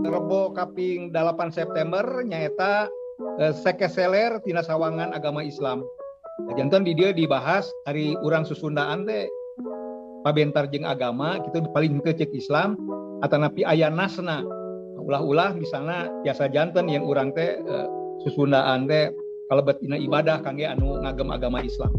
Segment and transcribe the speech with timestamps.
[0.00, 2.88] Rebo kaping 8 September nyaeta
[3.36, 5.84] eh, sekeseler tina sawangan agama Islam.
[6.56, 9.28] Jantan di dia dibahas hari orang susundaan teh
[10.24, 12.80] pabentar jeng agama kita paling kecek Islam
[13.20, 14.40] atau napi ayah nasna
[15.04, 17.86] ulah-ulah misalnya biasa jantan yang orang teh eh,
[18.24, 19.12] susundaan teh
[19.52, 21.92] kalau betina ibadah kangge anu ngagem agama Islam.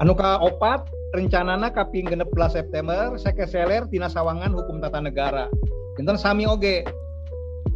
[0.00, 5.48] Anu ka opat rencanana kaping genep September sekeseler tina sawangan hukum tata negara.
[5.96, 6.84] Jantan sami oge?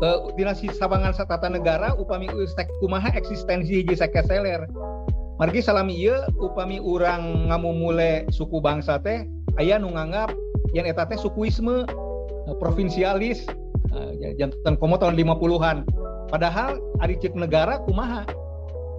[0.00, 4.64] Uh, dinasti sabangan tata negara upami ustek kumaha eksistensi hiji sekeseler
[5.36, 9.28] margi salami ieu upami urang ngamumule suku bangsa teh
[9.60, 10.32] aya nu nganggap
[10.72, 13.44] yang eta sukuisme uh, provinsialis
[13.92, 14.08] uh,
[14.40, 15.84] jantan komo tahun 50-an
[16.32, 18.24] padahal ari cek negara kumaha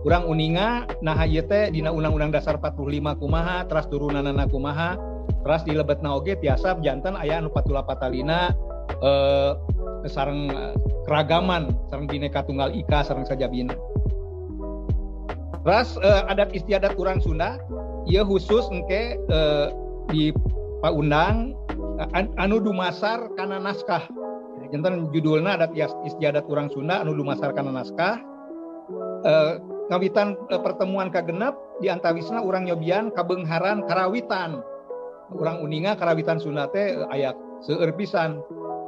[0.01, 4.97] kurang uninga nah teh dina undang-undang dasar 45 kumaha teras turunanana kumaha
[5.45, 8.53] teras dilebetna oge tiasa jantan aya anu patula patalina
[9.01, 9.53] eh,
[10.09, 10.73] sarang eh,
[11.05, 13.77] keragaman sarang bineka tunggal ika sarang saja bina.
[15.61, 17.61] Ras uh, adat istiadat orang Sunda
[18.09, 19.69] ia khusus engke uh,
[20.09, 20.33] di
[20.81, 21.53] Pak Undang
[22.01, 24.09] uh, anu dumasar karena naskah.
[24.73, 25.77] Jantan judulnya adat
[26.07, 28.17] istiadat orang Sunda anu dumasar karena naskah.
[29.21, 34.63] Uh, ngawitan uh, pertemuan kagenap di antawisna orang nyobian kabengharan karawitan.
[35.35, 36.39] Orang uninga karawitan
[36.71, 38.39] teh uh, ayak seueur pisan.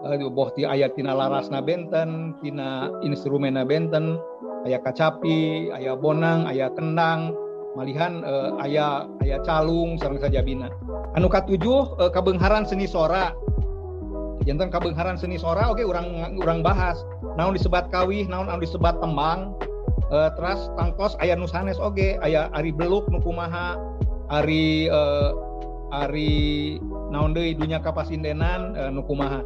[0.04, 4.16] Boh ti ayat tina larasna benten tina instrumena benten.
[4.64, 7.36] Ayah kacapi ayah bonang ayah kendang.
[7.76, 10.72] Malihan uh, ayah ayah calung sareng saja bina.
[11.20, 13.36] Anu katujuh uh, kabengharan seni sora.
[14.44, 17.00] Jantan kabengharan seni sora oke okay, orang orang bahas.
[17.40, 19.56] Naon disebat kawih naon anu disebat tembang
[20.10, 22.20] uh, teras tangkos ayah nusanes okay.
[22.26, 23.80] ayah ari beluk nukumaha
[24.28, 25.32] ari uh,
[25.94, 26.82] ari
[27.14, 29.46] naon deui dunya kapasindenan uh, nukumaha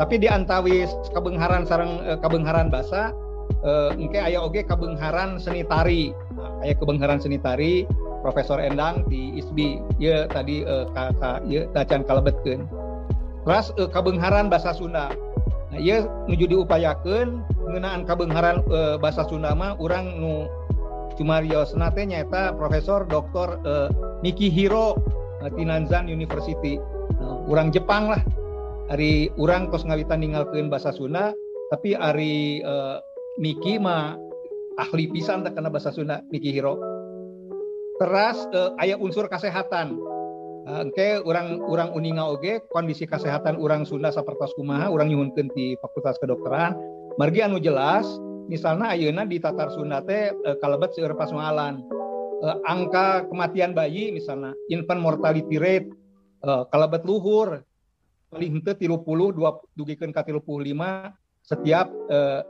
[0.00, 3.12] tapi di antawis kabengharan sarang e, kabengharan basa
[3.60, 3.70] e,
[4.00, 6.16] engke aya oge kabengharan seni tari.
[6.32, 7.84] Nah, aya kabengharan seni tari
[8.24, 12.64] Profesor Endang di ISBI ya tadi e, kakak ya tacan kalebetkeun.
[13.44, 15.12] Terus e, kabengharan bahasa Sunda
[15.72, 20.44] nah ieu nuju diupayakeun ngeunaan kabengharan e, bahasa Sunda mah urang nu
[21.16, 23.56] cumariosna teh nyaeta Profesor Dr.
[23.64, 23.72] E,
[24.20, 25.00] Miki Hiro
[25.40, 26.76] e, Tinanzan University.
[27.16, 28.22] Nah, urang Jepang lah.
[28.92, 31.32] Ari orang kos ngawitan ninggalkeun bahasa Sunda
[31.72, 33.00] tapi Ari uh,
[33.40, 34.12] Miki mah
[34.76, 36.76] ahli pisan tak kena bahasa Sunda Miki Hiro.
[37.96, 39.96] Teras uh, ayah unsur kesehatan
[40.68, 45.78] uh, Oke, orang orang uninga oge kondisi kesehatan orang Sunda sapertos kumaha orang nyuhunkeun di
[45.80, 46.76] Fakultas Kedokteran.
[47.20, 48.06] Margi anu jelas
[48.48, 51.82] misalnya ayeuna di Tatar Sunda teh uh, kalebet seueur pasmalan
[52.42, 55.88] uh, angka kematian bayi misalnya infant mortality rate
[56.42, 57.62] uh, kalebet luhur
[58.32, 60.40] paling henteu 30 dua dugikeun ka 35
[61.44, 62.40] setiap eh,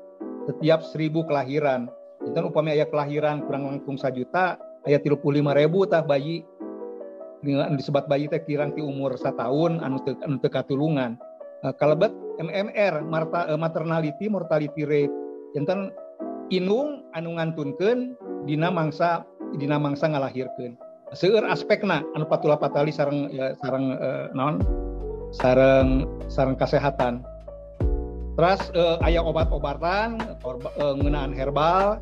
[0.46, 1.90] setiap seribu kelahiran.
[2.22, 6.46] Itu upami aya kelahiran kurang langkung sajuta aya 35 ribu tah bayi
[7.76, 11.18] disebat bayi teh kirang ti umur tahun anu teu anu teu katulungan.
[11.62, 12.10] Uh, kalebet
[12.42, 15.14] MMR marta, uh, maternality mortality rate
[15.54, 15.94] jantan
[16.50, 19.22] inung anu ngantunkeun dina mangsa
[19.58, 20.74] dina mangsa ngalahirkeun.
[21.12, 24.58] Seueur aspekna anu patula patali sareng ya, sareng uh, naon
[25.32, 27.24] sarang sarang kesehatan
[28.36, 32.00] terus uh, ayah obat-obatan uh, ngenaan herbal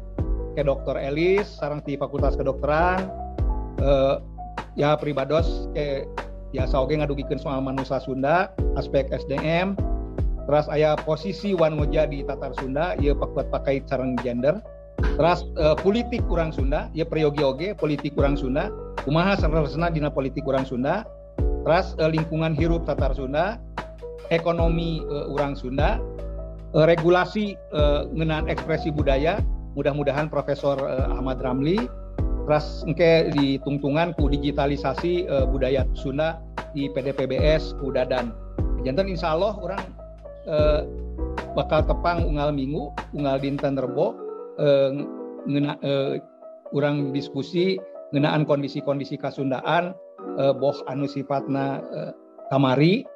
[0.54, 3.10] ke dokter Elis sarang di Fakultas Kedokteran
[3.82, 4.22] uh,
[4.80, 6.08] ya pribados ke
[6.56, 8.48] biasa oke ngadugikeun soal manusia Sunda
[8.80, 9.76] aspek SDM
[10.48, 14.58] terus ayah posisi wan moja di Tatar Sunda ia pakuat pakai sarang gender.
[15.00, 18.72] Terus uh, politik kurang Sunda ya priyogi oge politik kurang Sunda.
[19.04, 21.06] Kumaha sareng dina politik kurang Sunda?
[21.62, 23.60] Ras uh, lingkungan hirup Tatar Sunda,
[24.32, 26.00] ekonomi uh, orang Sunda,
[26.72, 29.44] uh, regulasi uh, ngenaan ekspresi budaya,
[29.76, 31.84] mudah-mudahan Profesor uh, Ahmad Ramli,
[32.50, 36.42] ras engke ditungtungan ku digitalisasi uh, budaya Sunda
[36.74, 38.34] di PDPBS Udadan.
[38.82, 39.82] Jantan insya Allah orang
[40.50, 40.82] uh,
[41.54, 44.18] bakal tepang unggal minggu, unggal dinten rebo,
[44.58, 44.90] uh,
[45.46, 46.18] ngena, uh,
[46.74, 47.78] orang diskusi
[48.10, 49.94] ngenaan kondisi-kondisi kasundaan
[50.34, 52.10] uh, boh anu sifatna uh,
[52.50, 53.06] kamari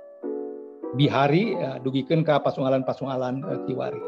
[0.95, 3.99] bihari uh, dugikeun ka pasungalan-pasungalan uh, kiwari.